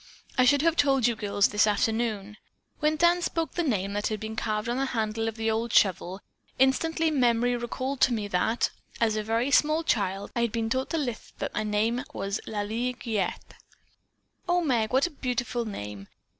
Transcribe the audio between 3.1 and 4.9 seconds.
spoke the name that he had found carved on the